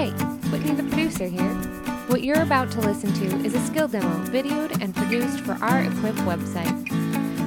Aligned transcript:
Hey, 0.00 0.12
Whitney 0.48 0.72
the 0.72 0.84
producer 0.84 1.26
here. 1.26 1.52
What 2.08 2.22
you're 2.22 2.40
about 2.40 2.70
to 2.70 2.80
listen 2.80 3.12
to 3.12 3.26
is 3.44 3.52
a 3.54 3.60
skill 3.60 3.86
demo 3.86 4.08
videoed 4.28 4.80
and 4.80 4.96
produced 4.96 5.40
for 5.40 5.52
our 5.60 5.82
Equip 5.82 6.14
website. 6.24 6.72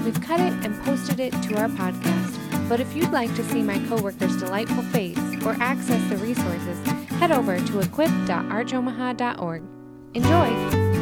We've 0.05 0.21
cut 0.21 0.39
it 0.39 0.53
and 0.63 0.79
posted 0.83 1.19
it 1.19 1.31
to 1.31 1.57
our 1.57 1.67
podcast, 1.67 2.69
but 2.69 2.79
if 2.79 2.95
you'd 2.95 3.09
like 3.09 3.33
to 3.37 3.43
see 3.45 3.63
my 3.63 3.79
coworker's 3.89 4.37
delightful 4.37 4.83
face 4.83 5.17
or 5.43 5.57
access 5.59 6.07
the 6.11 6.17
resources, 6.17 6.77
head 7.13 7.31
over 7.31 7.57
to 7.57 7.79
equip.archomaha.org. 7.79 9.63
Enjoy! 10.13 10.92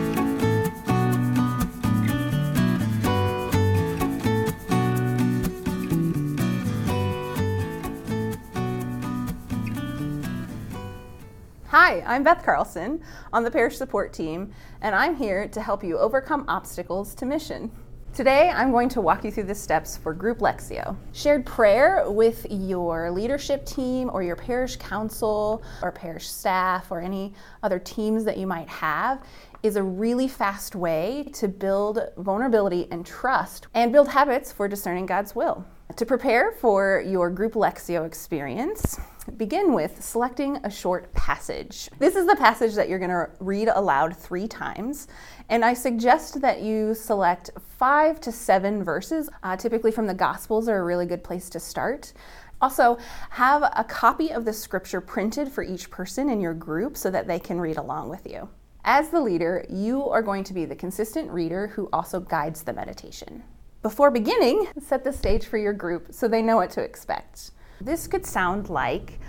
Hi, 11.72 12.04
I'm 12.06 12.22
Beth 12.22 12.44
Carlson 12.44 13.02
on 13.32 13.46
the 13.46 13.50
parish 13.50 13.78
support 13.78 14.12
team, 14.12 14.52
and 14.82 14.94
I'm 14.94 15.16
here 15.16 15.48
to 15.48 15.62
help 15.62 15.86
you 15.86 15.98
overcome 15.98 16.44
obstacles 16.50 17.16
to 17.16 17.26
mission. 17.26 17.72
Today, 18.14 18.50
I'm 18.50 18.72
going 18.72 18.90
to 18.90 19.00
walk 19.00 19.24
you 19.24 19.32
through 19.32 19.46
the 19.46 19.56
steps 19.56 19.96
for 19.96 20.14
Group 20.14 20.40
Lectio. 20.40 20.98
Shared 21.14 21.46
prayer 21.46 22.12
with 22.12 22.46
your 22.50 23.10
leadership 23.10 23.66
team 23.66 24.10
or 24.12 24.22
your 24.22 24.36
parish 24.36 24.76
council 24.76 25.64
or 25.82 25.94
parish 25.94 26.28
staff 26.28 26.92
or 26.92 27.00
any 27.00 27.34
other 27.64 27.80
teams 27.80 28.26
that 28.26 28.36
you 28.36 28.48
might 28.48 28.68
have 28.68 29.24
is 29.64 29.78
a 29.78 29.84
really 29.84 30.28
fast 30.28 30.76
way 30.76 31.30
to 31.32 31.48
build 31.48 32.00
vulnerability 32.18 32.90
and 32.92 33.06
trust 33.06 33.68
and 33.76 33.94
build 33.94 34.10
habits 34.10 34.52
for 34.52 34.68
discerning 34.68 35.06
God's 35.06 35.34
will. 35.36 35.66
To 35.96 36.06
prepare 36.06 36.52
for 36.52 37.02
your 37.08 37.30
group 37.30 37.54
Lectio 37.54 38.06
experience, 38.06 39.00
begin 39.38 39.74
with 39.74 40.04
selecting 40.04 40.58
a 40.64 40.70
short 40.70 41.14
passage. 41.14 41.90
This 42.00 42.16
is 42.16 42.26
the 42.26 42.36
passage 42.36 42.74
that 42.76 42.90
you're 42.90 43.00
going 43.00 43.12
to 43.12 43.30
read 43.40 43.68
aloud 43.68 44.16
three 44.16 44.48
times, 44.48 45.08
and 45.50 45.64
I 45.64 45.74
suggest 45.74 46.42
that 46.42 46.62
you 46.62 46.94
select 46.94 47.52
five 47.78 48.20
to 48.22 48.32
seven 48.32 48.84
verses. 48.84 49.30
Uh, 49.44 49.56
typically, 49.56 49.92
from 49.92 50.08
the 50.08 50.14
Gospels 50.14 50.68
are 50.68 50.80
a 50.80 50.84
really 50.84 51.06
good 51.06 51.24
place 51.24 51.50
to 51.52 51.60
start. 51.60 52.14
Also, 52.62 52.98
have 53.32 53.64
a 53.76 53.84
copy 53.84 54.32
of 54.32 54.46
the 54.46 54.54
scripture 54.54 55.02
printed 55.02 55.52
for 55.52 55.64
each 55.64 55.90
person 55.90 56.30
in 56.30 56.40
your 56.40 56.54
group 56.54 56.96
so 56.96 57.10
that 57.10 57.28
they 57.28 57.40
can 57.40 57.60
read 57.60 57.78
along 57.78 58.10
with 58.10 58.28
you. 58.28 58.50
As 58.84 59.10
the 59.10 59.22
leader, 59.22 59.66
you 59.70 60.08
are 60.10 60.22
going 60.22 60.44
to 60.44 60.54
be 60.54 60.66
the 60.66 60.76
consistent 60.76 61.30
reader 61.32 61.68
who 61.68 61.90
also 61.94 62.20
guides 62.20 62.64
the 62.64 62.74
meditation. 62.74 63.44
Before 63.82 64.12
beginning, 64.12 64.68
set 64.80 65.04
the 65.04 65.14
stage 65.14 65.46
for 65.46 65.58
your 65.58 65.74
group 65.74 66.08
so 66.12 66.28
they 66.28 66.42
know 66.44 66.58
what 66.58 66.70
to 66.72 66.84
expect. 66.84 67.52
This 67.82 68.06
could 68.06 68.28
sound 68.28 68.70
like 68.70 69.20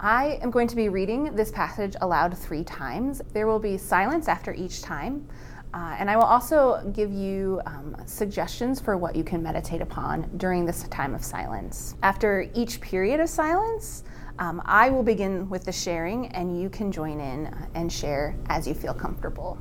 I 0.00 0.38
am 0.40 0.50
going 0.50 0.66
to 0.68 0.76
be 0.76 0.88
reading 0.88 1.36
this 1.36 1.50
passage 1.50 1.94
aloud 2.00 2.36
three 2.36 2.64
times. 2.64 3.20
There 3.34 3.46
will 3.46 3.58
be 3.58 3.76
silence 3.76 4.28
after 4.28 4.54
each 4.54 4.80
time. 4.80 5.28
Uh, 5.74 5.96
and 5.98 6.10
I 6.10 6.16
will 6.16 6.24
also 6.24 6.82
give 6.94 7.12
you 7.12 7.60
um, 7.66 7.94
suggestions 8.06 8.80
for 8.80 8.96
what 8.96 9.14
you 9.14 9.22
can 9.22 9.42
meditate 9.42 9.82
upon 9.82 10.30
during 10.38 10.64
this 10.64 10.84
time 10.84 11.14
of 11.14 11.22
silence. 11.22 11.94
After 12.02 12.50
each 12.54 12.80
period 12.80 13.20
of 13.20 13.28
silence, 13.28 14.04
um, 14.38 14.62
I 14.64 14.88
will 14.88 15.02
begin 15.02 15.48
with 15.50 15.64
the 15.64 15.72
sharing, 15.72 16.28
and 16.28 16.60
you 16.60 16.70
can 16.70 16.92
join 16.92 17.20
in 17.20 17.54
and 17.74 17.92
share 17.92 18.34
as 18.48 18.66
you 18.66 18.72
feel 18.72 18.94
comfortable. 18.94 19.58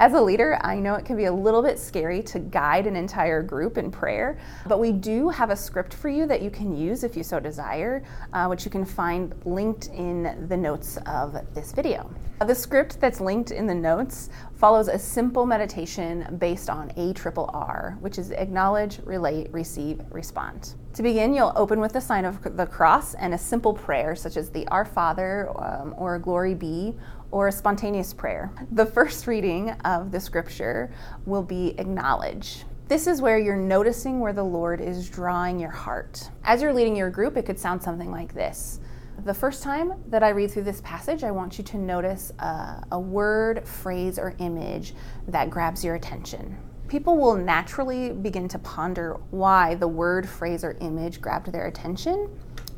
As 0.00 0.12
a 0.12 0.20
leader, 0.20 0.56
I 0.60 0.76
know 0.76 0.94
it 0.94 1.04
can 1.04 1.16
be 1.16 1.24
a 1.24 1.32
little 1.32 1.60
bit 1.60 1.76
scary 1.76 2.22
to 2.22 2.38
guide 2.38 2.86
an 2.86 2.94
entire 2.94 3.42
group 3.42 3.78
in 3.78 3.90
prayer, 3.90 4.38
but 4.68 4.78
we 4.78 4.92
do 4.92 5.28
have 5.28 5.50
a 5.50 5.56
script 5.56 5.92
for 5.92 6.08
you 6.08 6.24
that 6.26 6.40
you 6.40 6.50
can 6.50 6.76
use 6.76 7.02
if 7.02 7.16
you 7.16 7.24
so 7.24 7.40
desire, 7.40 8.04
uh, 8.32 8.46
which 8.46 8.64
you 8.64 8.70
can 8.70 8.84
find 8.84 9.34
linked 9.44 9.88
in 9.88 10.46
the 10.48 10.56
notes 10.56 10.98
of 11.06 11.36
this 11.52 11.72
video. 11.72 12.08
The 12.46 12.54
script 12.54 13.00
that's 13.00 13.20
linked 13.20 13.50
in 13.50 13.66
the 13.66 13.74
notes 13.74 14.30
follows 14.54 14.86
a 14.86 14.96
simple 14.96 15.44
meditation 15.44 16.36
based 16.38 16.70
on 16.70 16.92
A 16.96 17.12
triple 17.12 17.50
R, 17.52 17.96
which 17.98 18.18
is 18.18 18.30
acknowledge, 18.30 19.00
relate, 19.04 19.52
receive, 19.52 20.00
respond. 20.12 20.76
To 20.98 21.04
begin, 21.04 21.32
you'll 21.32 21.52
open 21.54 21.78
with 21.78 21.92
the 21.92 22.00
sign 22.00 22.24
of 22.24 22.56
the 22.56 22.66
cross 22.66 23.14
and 23.14 23.32
a 23.32 23.38
simple 23.38 23.72
prayer, 23.72 24.16
such 24.16 24.36
as 24.36 24.50
the 24.50 24.66
Our 24.66 24.84
Father 24.84 25.48
um, 25.56 25.94
or 25.96 26.18
Glory 26.18 26.56
Be 26.56 26.92
or 27.30 27.46
a 27.46 27.52
spontaneous 27.52 28.12
prayer. 28.12 28.50
The 28.72 28.84
first 28.84 29.28
reading 29.28 29.70
of 29.84 30.10
the 30.10 30.18
scripture 30.18 30.92
will 31.24 31.44
be 31.44 31.76
acknowledge. 31.78 32.64
This 32.88 33.06
is 33.06 33.22
where 33.22 33.38
you're 33.38 33.54
noticing 33.54 34.18
where 34.18 34.32
the 34.32 34.42
Lord 34.42 34.80
is 34.80 35.08
drawing 35.08 35.60
your 35.60 35.70
heart. 35.70 36.30
As 36.42 36.62
you're 36.62 36.74
leading 36.74 36.96
your 36.96 37.10
group, 37.10 37.36
it 37.36 37.46
could 37.46 37.60
sound 37.60 37.80
something 37.80 38.10
like 38.10 38.34
this. 38.34 38.80
The 39.24 39.34
first 39.34 39.62
time 39.62 40.02
that 40.08 40.24
I 40.24 40.30
read 40.30 40.50
through 40.50 40.64
this 40.64 40.80
passage, 40.80 41.22
I 41.22 41.30
want 41.30 41.58
you 41.58 41.64
to 41.64 41.78
notice 41.78 42.32
a, 42.40 42.84
a 42.90 42.98
word, 42.98 43.68
phrase, 43.68 44.18
or 44.18 44.34
image 44.40 44.94
that 45.28 45.48
grabs 45.48 45.84
your 45.84 45.94
attention 45.94 46.58
people 46.88 47.16
will 47.16 47.34
naturally 47.34 48.10
begin 48.10 48.48
to 48.48 48.58
ponder 48.58 49.14
why 49.30 49.74
the 49.74 49.88
word, 49.88 50.28
phrase, 50.28 50.64
or 50.64 50.76
image 50.80 51.20
grabbed 51.20 51.52
their 51.52 51.66
attention 51.66 52.28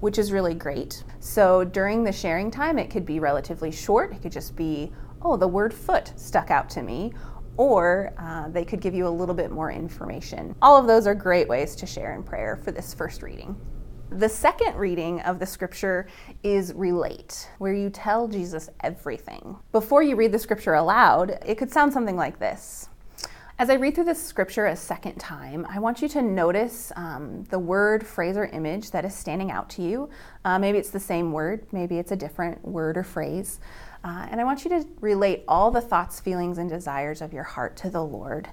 which 0.01 0.19
is 0.19 0.33
really 0.33 0.55
great. 0.55 1.05
So 1.21 1.65
during 1.65 2.05
the 2.05 2.13
sharing 2.13 2.51
time, 2.51 2.79
it 2.79 2.91
could 2.91 3.07
be 3.07 3.21
relatively 3.21 3.71
short. 3.71 4.13
It 4.13 4.23
could 4.23 4.33
just 4.33 4.57
be, 4.57 4.91
oh, 5.23 5.37
the 5.37 5.49
word 5.49 5.73
foot 5.73 6.13
stuck 6.17 6.51
out 6.51 6.69
to 6.71 6.83
me. 6.83 7.13
Or 7.57 8.15
uh, 8.19 8.49
they 8.49 8.65
could 8.65 8.81
give 8.81 8.95
you 8.95 9.07
a 9.07 9.11
little 9.11 9.35
bit 9.35 9.51
more 9.51 9.71
information. 9.71 10.55
All 10.63 10.79
of 10.79 10.87
those 10.87 11.07
are 11.07 11.15
great 11.15 11.47
ways 11.47 11.77
to 11.77 11.87
share 11.87 12.15
in 12.15 12.23
prayer 12.23 12.57
for 12.57 12.73
this 12.73 12.95
first 12.95 13.23
reading. 13.23 13.55
The 14.13 14.29
second 14.29 14.77
reading 14.77 15.21
of 15.21 15.39
the 15.39 15.47
scripture 15.47 16.09
is 16.43 16.73
relate, 16.75 17.49
where 17.59 17.75
you 17.75 17.91
tell 17.91 18.27
Jesus 18.27 18.71
everything. 18.81 19.57
Before 19.73 20.03
you 20.03 20.17
read 20.17 20.33
the 20.33 20.39
scripture 20.39 20.75
aloud, 20.75 21.39
it 21.45 21.59
could 21.59 21.71
sound 21.71 21.93
something 21.93 22.17
like 22.17 22.39
this 22.39 22.89
as 23.61 23.69
I 23.69 23.75
read 23.75 23.95
through 23.95 24.05
this 24.05 24.23
scripture 24.23 24.65
a 24.65 24.75
second 24.75 25.17
time, 25.19 25.67
I 25.69 25.81
want 25.81 26.01
you 26.01 26.09
to 26.09 26.23
notice 26.23 26.93
um, 26.97 27.45
the 27.51 27.59
word, 27.59 28.07
phrase, 28.07 28.39
or 28.39 28.47
image 28.47 28.91
that 28.93 29.05
is 29.05 29.15
standing 29.15 29.51
out 29.51 29.69
to 29.71 29.83
you. 29.83 30.09
Uh, 30.47 30.59
maybe 30.59 30.79
it's 30.79 30.89
the 30.89 30.99
same 30.99 31.31
word, 31.31 31.67
maybe 31.71 31.99
it's 31.99 32.11
a 32.11 32.17
different 32.17 32.67
word 32.67 32.97
or 32.97 33.03
phrase. 33.03 33.61
Uh, 34.03 34.27
and 34.31 34.41
I 34.41 34.45
want 34.45 34.65
you 34.65 34.71
to 34.71 34.89
relate 35.03 35.45
all 35.47 35.71
the 35.71 35.83
thoughts, 35.83 36.21
feelings, 36.21 36.57
and 36.57 36.71
desires 36.71 37.21
of 37.21 37.35
your 37.35 37.43
heart 37.43 37.77
to 37.77 37.91
the 37.91 38.03
Lord. 38.03 38.49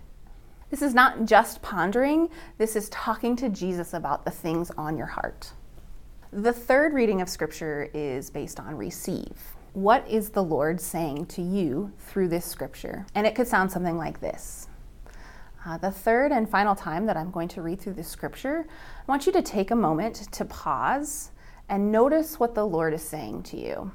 This 0.71 0.81
is 0.81 0.93
not 0.93 1.23
just 1.23 1.61
pondering, 1.61 2.29
this 2.57 2.75
is 2.75 2.89
talking 2.89 3.37
to 3.37 3.47
Jesus 3.47 3.93
about 3.93 4.25
the 4.25 4.31
things 4.31 4.71
on 4.71 4.97
your 4.97 5.07
heart. 5.07 5.53
The 6.33 6.51
third 6.51 6.93
reading 6.93 7.21
of 7.21 7.29
Scripture 7.29 7.89
is 7.93 8.29
based 8.29 8.59
on 8.59 8.75
receive. 8.75 9.55
What 9.71 10.05
is 10.09 10.31
the 10.31 10.43
Lord 10.43 10.81
saying 10.81 11.27
to 11.27 11.41
you 11.41 11.93
through 11.97 12.27
this 12.27 12.43
Scripture? 12.45 13.05
And 13.15 13.25
it 13.25 13.35
could 13.35 13.47
sound 13.47 13.71
something 13.71 13.95
like 13.95 14.19
this 14.19 14.67
uh, 15.65 15.77
the 15.77 15.91
third 15.91 16.31
and 16.31 16.47
final 16.49 16.75
time 16.75 17.05
that 17.05 17.17
I'm 17.17 17.31
going 17.31 17.47
to 17.49 17.61
read 17.61 17.81
through 17.81 17.93
the 17.93 18.03
scripture, 18.03 18.65
I 18.69 19.11
want 19.11 19.25
you 19.25 19.31
to 19.33 19.41
take 19.41 19.71
a 19.71 19.75
moment 19.75 20.15
to 20.31 20.45
pause 20.45 21.31
and 21.69 21.91
notice 21.91 22.39
what 22.39 22.55
the 22.55 22.65
Lord 22.65 22.93
is 22.93 23.01
saying 23.01 23.43
to 23.43 23.57
you. 23.57 23.91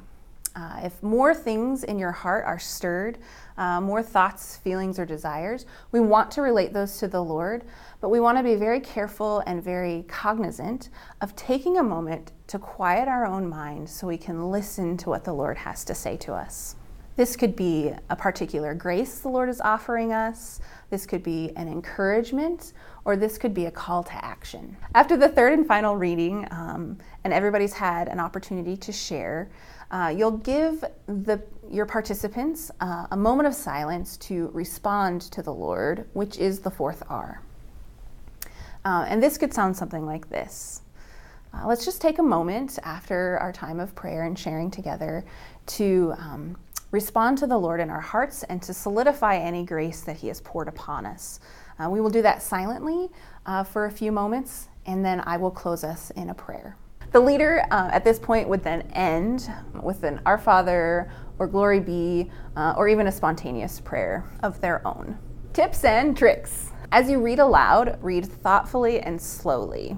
Uh, 0.55 0.81
if 0.83 1.03
more 1.03 1.35
things 1.35 1.83
in 1.83 1.99
your 1.99 2.13
heart 2.13 2.45
are 2.45 2.59
stirred, 2.59 3.19
uh, 3.57 3.81
more 3.81 4.03
thoughts, 4.03 4.57
feelings, 4.57 4.99
or 4.99 5.07
desires, 5.07 5.65
we 5.93 6.01
want 6.01 6.31
to 6.31 6.43
relate 6.43 6.75
those 6.75 6.99
to 6.99 7.09
the 7.09 7.23
Lord, 7.23 7.65
but 8.03 8.11
we 8.11 8.21
want 8.21 8.37
to 8.37 8.45
be 8.45 8.55
very 8.55 8.81
careful 8.81 9.43
and 9.47 9.63
very 9.63 10.05
cognizant 10.09 10.91
of 11.23 11.35
taking 11.37 11.79
a 11.79 11.83
moment 11.83 12.33
to 12.49 12.59
quiet 12.59 13.09
our 13.09 13.25
own 13.25 13.49
mind 13.49 13.89
so 13.89 14.07
we 14.07 14.19
can 14.19 14.51
listen 14.51 14.99
to 14.99 15.09
what 15.09 15.25
the 15.25 15.33
Lord 15.33 15.57
has 15.57 15.85
to 15.87 15.95
say 15.95 16.19
to 16.19 16.35
us. 16.35 16.77
This 17.15 17.37
could 17.37 17.55
be 17.55 17.93
a 18.09 18.17
particular 18.17 18.75
grace 18.75 19.19
the 19.19 19.29
Lord 19.29 19.49
is 19.49 19.61
offering 19.61 20.13
us, 20.13 20.61
this 20.89 21.05
could 21.05 21.23
be 21.23 21.53
an 21.57 21.69
encouragement, 21.69 22.73
or 23.05 23.17
this 23.17 23.37
could 23.37 23.53
be 23.53 23.67
a 23.67 23.71
call 23.71 24.03
to 24.05 24.25
action. 24.25 24.77
After 24.95 25.17
the 25.17 25.29
third 25.29 25.53
and 25.53 25.67
final 25.67 25.97
reading, 25.97 26.49
um, 26.51 26.99
and 27.25 27.33
everybody's 27.33 27.75
had 27.75 28.09
an 28.09 28.19
opportunity 28.19 28.77
to 28.79 28.93
share, 28.93 29.51
uh, 29.91 30.13
you'll 30.17 30.39
give 30.39 30.85
the, 31.07 31.43
your 31.71 31.85
participants 31.85 32.71
uh, 32.81 33.07
a 33.11 33.17
moment 33.17 33.47
of 33.47 33.55
silence 33.55 34.17
to 34.17 34.51
respond 34.55 35.21
to 35.23 35.43
the 35.43 35.53
Lord, 35.53 36.09
which 36.15 36.39
is 36.39 36.61
the 36.61 36.71
fourth 36.71 37.03
R. 37.11 37.43
Uh, 38.85 39.05
and 39.07 39.23
this 39.23 39.37
could 39.37 39.53
sound 39.53 39.77
something 39.77 40.07
like 40.07 40.31
this. 40.31 40.83
Uh, 41.53 41.67
let's 41.67 41.85
just 41.85 42.01
take 42.01 42.19
a 42.19 42.23
moment 42.23 42.79
after 42.83 43.39
our 43.39 43.53
time 43.53 43.79
of 43.79 43.95
prayer 43.95 44.25
and 44.25 44.39
sharing 44.39 44.71
together 44.71 45.25
to 45.67 46.15
um, 46.17 46.57
respond 46.93 47.39
to 47.39 47.49
the 47.49 47.59
Lord 47.59 47.81
in 47.81 47.91
our 47.91 48.01
hearts 48.01 48.45
and 48.45 48.63
to 48.63 48.73
solidify 48.73 49.37
any 49.37 49.65
grace 49.65 50.03
that 50.03 50.19
He 50.19 50.29
has 50.29 50.41
poured 50.41 50.69
upon 50.69 51.05
us. 51.05 51.41
Uh, 51.79 51.91
we 51.91 52.01
will 52.01 52.11
do 52.11 52.23
that 52.23 52.43
silently 52.43 53.09
uh, 53.47 53.65
for 53.65 53.87
a 53.87 53.91
few 53.91 54.13
moments, 54.13 54.69
and 54.87 55.05
then 55.05 55.21
I 55.27 55.37
will 55.39 55.51
close 55.51 55.83
us 55.83 56.11
in 56.13 56.31
a 56.31 56.35
prayer. 56.35 56.77
The 57.11 57.21
leader 57.21 57.65
uh, 57.71 57.91
at 57.93 58.05
this 58.05 58.19
point 58.19 58.49
would 58.49 58.63
then 58.63 58.83
end 58.93 59.51
with 59.83 60.03
an 60.05 60.21
Our 60.25 60.39
Father 60.39 61.11
or 61.39 61.47
Glory 61.47 61.81
Be, 61.81 62.31
uh, 62.57 62.75
or 62.77 62.89
even 62.89 63.07
a 63.07 63.13
spontaneous 63.13 63.81
prayer 63.81 64.25
of 64.43 64.61
their 64.61 64.87
own. 64.87 65.19
Tips 65.53 65.85
and 65.85 66.17
tricks. 66.17 66.71
As 66.93 67.11
you 67.11 67.21
read 67.21 67.39
aloud, 67.39 67.99
read 68.03 68.27
thoughtfully 68.27 69.01
and 69.01 69.21
slowly. 69.21 69.97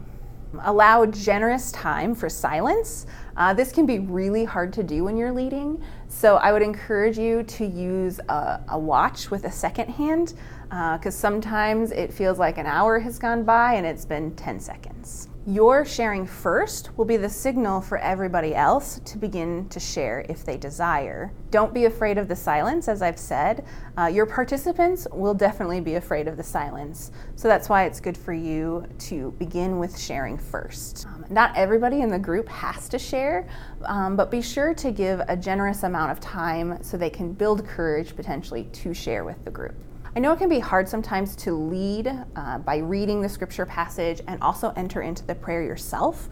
Allow 0.63 1.07
generous 1.07 1.73
time 1.73 2.15
for 2.15 2.29
silence. 2.29 3.07
Uh, 3.37 3.53
this 3.53 3.73
can 3.73 3.87
be 3.87 3.99
really 3.99 4.45
hard 4.45 4.73
to 4.75 4.83
do 4.83 5.05
when 5.05 5.17
you're 5.17 5.33
leading, 5.33 5.83
so 6.09 6.37
I 6.37 6.53
would 6.53 6.63
encourage 6.63 7.19
you 7.19 7.43
to 7.43 7.67
use 7.67 8.21
a, 8.29 8.61
a 8.69 8.79
watch 8.79 9.31
with 9.31 9.45
a 9.45 9.51
second 9.51 9.91
hand 9.91 10.35
because 10.65 11.07
uh, 11.07 11.11
sometimes 11.11 11.91
it 11.91 12.13
feels 12.13 12.39
like 12.39 12.59
an 12.59 12.67
hour 12.67 12.99
has 12.99 13.19
gone 13.19 13.45
by 13.45 13.75
and 13.75 13.87
it's 13.87 14.05
been 14.05 14.35
10 14.37 14.61
seconds. 14.61 15.29
Your 15.47 15.85
sharing 15.85 16.25
first 16.27 16.97
will 16.97 17.05
be 17.05 17.19
the 17.19 17.29
signal 17.29 17.83
for 17.83 17.99
everybody 17.99 18.55
else 18.55 18.99
to 19.05 19.19
begin 19.19 19.69
to 19.69 19.79
share 19.79 20.25
if 20.31 20.43
they 20.43 20.57
desire. 20.57 21.35
Don't 21.51 21.75
be 21.75 21.85
afraid 21.85 22.17
of 22.17 22.29
the 22.29 22.37
silence, 22.37 22.89
as 22.89 23.03
I've 23.03 23.19
said. 23.19 23.63
Uh, 23.99 24.07
your 24.07 24.25
participants 24.25 25.07
will 25.13 25.35
definitely 25.35 25.83
be 25.83 25.97
afraid 25.97 26.29
of 26.29 26.39
the 26.39 26.43
silence. 26.43 27.13
So 27.37 27.47
that's 27.47 27.69
why 27.69 27.85
it's 27.85 28.01
good 28.01 28.17
for 28.17 28.33
you 28.33 28.87
to 29.01 29.33
begin 29.33 29.79
with 29.79 29.99
sharing 29.99 30.39
first. 30.39 31.05
Um, 31.09 31.27
not 31.29 31.55
everybody 31.55 32.01
in 32.01 32.09
the 32.09 32.19
group 32.19 32.49
has 32.49 32.89
to 32.89 32.99
share, 32.99 33.47
um, 33.85 34.17
but 34.17 34.31
be 34.31 34.41
sure 34.41 34.73
to 34.73 34.91
give 34.91 35.21
a 35.29 35.37
generous 35.37 35.83
amount 35.83 36.11
of 36.11 36.21
time 36.21 36.83
so 36.83 36.97
they 36.97 37.11
can 37.11 37.35
build 37.35 37.67
courage 37.67 38.17
potentially 38.17 38.65
to 38.73 38.95
share 38.95 39.25
with 39.25 39.45
the 39.45 39.51
group. 39.51 39.75
I 40.17 40.21
know 40.21 40.31
it 40.31 40.39
can 40.39 40.49
be 40.49 40.61
hard 40.61 40.89
sometimes 40.89 41.35
to 41.37 41.53
lead 41.53 42.07
uh, 42.37 42.59
by 42.59 42.77
reading 42.77 43.21
the 43.21 43.29
scripture 43.29 43.67
passage 43.67 44.21
and 44.29 44.41
also 44.43 44.73
enter 44.77 45.03
into 45.03 45.27
the 45.27 45.35
prayer 45.35 45.65
yourself. 45.65 46.29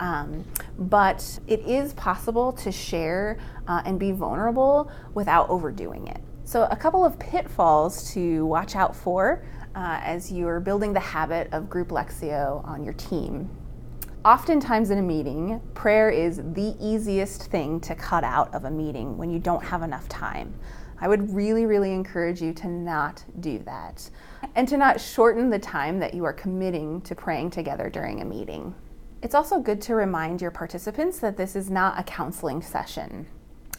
Um, 0.00 0.42
but 0.78 1.38
it 1.46 1.60
is 1.60 1.92
possible 1.94 2.52
to 2.54 2.72
share 2.72 3.38
uh, 3.68 3.82
and 3.84 4.00
be 4.00 4.10
vulnerable 4.10 4.90
without 5.12 5.50
overdoing 5.50 6.08
it. 6.08 6.22
So, 6.44 6.64
a 6.70 6.76
couple 6.76 7.04
of 7.04 7.18
pitfalls 7.18 8.10
to 8.14 8.46
watch 8.46 8.74
out 8.74 8.96
for 8.96 9.44
uh, 9.74 10.00
as 10.02 10.32
you're 10.32 10.60
building 10.60 10.94
the 10.94 11.00
habit 11.00 11.48
of 11.52 11.68
group 11.68 11.88
Lectio 11.88 12.66
on 12.66 12.82
your 12.82 12.94
team. 12.94 13.50
Oftentimes 14.24 14.88
in 14.90 14.98
a 14.98 15.02
meeting, 15.02 15.60
prayer 15.74 16.08
is 16.08 16.38
the 16.38 16.74
easiest 16.80 17.50
thing 17.50 17.80
to 17.80 17.94
cut 17.94 18.24
out 18.24 18.54
of 18.54 18.64
a 18.64 18.70
meeting 18.70 19.18
when 19.18 19.30
you 19.30 19.38
don't 19.38 19.62
have 19.62 19.82
enough 19.82 20.08
time. 20.08 20.54
I 20.98 21.08
would 21.08 21.34
really, 21.34 21.66
really 21.66 21.92
encourage 21.92 22.40
you 22.40 22.52
to 22.54 22.68
not 22.68 23.24
do 23.40 23.58
that 23.60 24.08
and 24.54 24.66
to 24.68 24.76
not 24.76 25.00
shorten 25.00 25.50
the 25.50 25.58
time 25.58 25.98
that 25.98 26.14
you 26.14 26.24
are 26.24 26.32
committing 26.32 27.00
to 27.02 27.14
praying 27.14 27.50
together 27.50 27.90
during 27.90 28.22
a 28.22 28.24
meeting. 28.24 28.74
It's 29.22 29.34
also 29.34 29.58
good 29.58 29.80
to 29.82 29.94
remind 29.94 30.40
your 30.40 30.50
participants 30.50 31.18
that 31.20 31.36
this 31.36 31.56
is 31.56 31.70
not 31.70 31.98
a 31.98 32.02
counseling 32.02 32.62
session. 32.62 33.26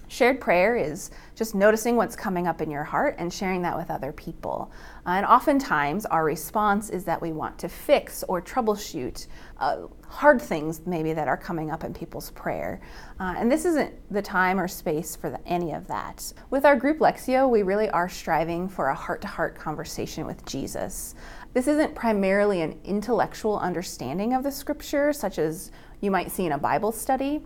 Shared 0.09 0.39
prayer 0.39 0.77
is 0.77 1.11
just 1.35 1.53
noticing 1.53 1.97
what's 1.97 2.15
coming 2.15 2.47
up 2.47 2.61
in 2.61 2.71
your 2.71 2.85
heart 2.85 3.15
and 3.17 3.31
sharing 3.31 3.61
that 3.63 3.75
with 3.75 3.91
other 3.91 4.13
people. 4.13 4.71
Uh, 5.05 5.11
and 5.11 5.25
oftentimes, 5.25 6.05
our 6.05 6.23
response 6.23 6.89
is 6.89 7.03
that 7.03 7.21
we 7.21 7.33
want 7.33 7.59
to 7.59 7.67
fix 7.67 8.23
or 8.29 8.41
troubleshoot 8.41 9.27
uh, 9.57 9.87
hard 10.07 10.41
things, 10.41 10.81
maybe 10.85 11.11
that 11.11 11.27
are 11.27 11.35
coming 11.35 11.71
up 11.71 11.83
in 11.83 11.93
people's 11.93 12.31
prayer. 12.31 12.79
Uh, 13.19 13.35
and 13.37 13.51
this 13.51 13.65
isn't 13.65 13.93
the 14.09 14.21
time 14.21 14.57
or 14.57 14.67
space 14.67 15.13
for 15.15 15.29
the, 15.29 15.45
any 15.45 15.73
of 15.73 15.87
that. 15.87 16.31
With 16.49 16.63
our 16.63 16.77
group 16.77 16.99
Lectio, 16.99 17.49
we 17.49 17.63
really 17.63 17.89
are 17.89 18.07
striving 18.07 18.69
for 18.69 18.87
a 18.87 18.95
heart 18.95 19.19
to 19.21 19.27
heart 19.27 19.55
conversation 19.55 20.25
with 20.25 20.45
Jesus. 20.45 21.15
This 21.53 21.67
isn't 21.67 21.95
primarily 21.95 22.61
an 22.61 22.79
intellectual 22.85 23.59
understanding 23.59 24.33
of 24.33 24.43
the 24.43 24.51
scripture, 24.51 25.11
such 25.11 25.37
as 25.37 25.71
you 25.99 26.11
might 26.11 26.31
see 26.31 26.45
in 26.45 26.53
a 26.53 26.57
Bible 26.57 26.93
study 26.93 27.41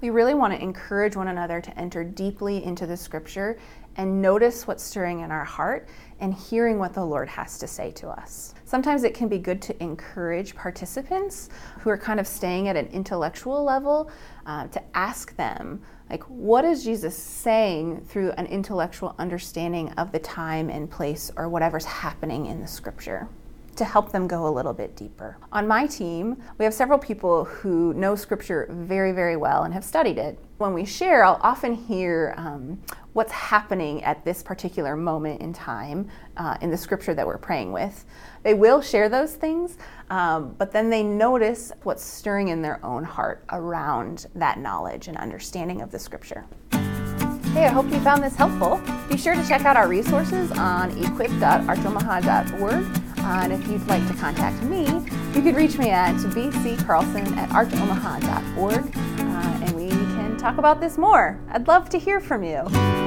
we 0.00 0.10
really 0.10 0.34
want 0.34 0.52
to 0.54 0.62
encourage 0.62 1.16
one 1.16 1.28
another 1.28 1.60
to 1.60 1.78
enter 1.78 2.02
deeply 2.04 2.64
into 2.64 2.86
the 2.86 2.96
scripture 2.96 3.58
and 3.96 4.22
notice 4.22 4.66
what's 4.66 4.82
stirring 4.82 5.20
in 5.20 5.30
our 5.30 5.44
heart 5.44 5.88
and 6.20 6.32
hearing 6.32 6.78
what 6.78 6.94
the 6.94 7.04
Lord 7.04 7.28
has 7.28 7.58
to 7.58 7.66
say 7.66 7.90
to 7.92 8.08
us. 8.08 8.54
Sometimes 8.64 9.04
it 9.04 9.14
can 9.14 9.28
be 9.28 9.38
good 9.38 9.60
to 9.62 9.82
encourage 9.82 10.54
participants 10.54 11.50
who 11.80 11.90
are 11.90 11.98
kind 11.98 12.20
of 12.20 12.26
staying 12.26 12.68
at 12.68 12.76
an 12.76 12.86
intellectual 12.88 13.62
level 13.62 14.10
uh, 14.46 14.68
to 14.68 14.82
ask 14.96 15.36
them, 15.36 15.82
like, 16.08 16.22
what 16.24 16.64
is 16.64 16.84
Jesus 16.84 17.16
saying 17.16 18.04
through 18.06 18.30
an 18.32 18.46
intellectual 18.46 19.14
understanding 19.18 19.90
of 19.92 20.12
the 20.12 20.18
time 20.18 20.70
and 20.70 20.90
place 20.90 21.30
or 21.36 21.48
whatever's 21.48 21.84
happening 21.84 22.46
in 22.46 22.60
the 22.60 22.66
scripture? 22.66 23.28
To 23.80 23.84
help 23.86 24.12
them 24.12 24.28
go 24.28 24.46
a 24.46 24.52
little 24.52 24.74
bit 24.74 24.94
deeper. 24.94 25.38
On 25.52 25.66
my 25.66 25.86
team, 25.86 26.36
we 26.58 26.66
have 26.66 26.74
several 26.74 26.98
people 26.98 27.46
who 27.46 27.94
know 27.94 28.14
Scripture 28.14 28.66
very, 28.68 29.12
very 29.12 29.38
well 29.38 29.62
and 29.62 29.72
have 29.72 29.84
studied 29.84 30.18
it. 30.18 30.38
When 30.58 30.74
we 30.74 30.84
share, 30.84 31.24
I'll 31.24 31.40
often 31.40 31.74
hear 31.74 32.34
um, 32.36 32.78
what's 33.14 33.32
happening 33.32 34.04
at 34.04 34.22
this 34.22 34.42
particular 34.42 34.96
moment 34.96 35.40
in 35.40 35.54
time 35.54 36.10
uh, 36.36 36.58
in 36.60 36.70
the 36.70 36.76
Scripture 36.76 37.14
that 37.14 37.26
we're 37.26 37.38
praying 37.38 37.72
with. 37.72 38.04
They 38.42 38.52
will 38.52 38.82
share 38.82 39.08
those 39.08 39.34
things, 39.34 39.78
um, 40.10 40.54
but 40.58 40.72
then 40.72 40.90
they 40.90 41.02
notice 41.02 41.72
what's 41.82 42.04
stirring 42.04 42.48
in 42.48 42.60
their 42.60 42.84
own 42.84 43.02
heart 43.02 43.46
around 43.50 44.26
that 44.34 44.58
knowledge 44.58 45.08
and 45.08 45.16
understanding 45.16 45.80
of 45.80 45.90
the 45.90 45.98
Scripture. 45.98 46.44
Hey, 47.54 47.64
I 47.64 47.68
hope 47.68 47.90
you 47.90 47.98
found 48.00 48.22
this 48.22 48.36
helpful. 48.36 48.78
Be 49.08 49.16
sure 49.16 49.34
to 49.34 49.48
check 49.48 49.64
out 49.64 49.78
our 49.78 49.88
resources 49.88 50.52
on 50.52 50.90
equip.archomaha.org 51.02 53.09
and 53.22 53.52
if 53.52 53.66
you'd 53.68 53.86
like 53.86 54.06
to 54.08 54.14
contact 54.14 54.62
me, 54.64 54.84
you 55.34 55.42
could 55.42 55.54
reach 55.54 55.78
me 55.78 55.90
at 55.90 56.14
bccarlson 56.16 57.36
at 57.36 57.48
archomaha.org 57.50 58.96
uh, 58.96 59.64
and 59.64 59.76
we 59.76 59.88
can 59.88 60.36
talk 60.36 60.58
about 60.58 60.80
this 60.80 60.98
more. 60.98 61.38
I'd 61.50 61.68
love 61.68 61.88
to 61.90 61.98
hear 61.98 62.20
from 62.20 62.42
you. 62.42 62.99